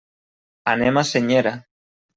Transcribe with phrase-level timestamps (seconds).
[0.73, 1.57] Anem a Senyera.